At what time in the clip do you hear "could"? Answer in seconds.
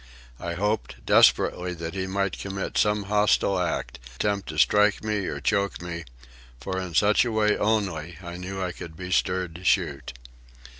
8.71-8.97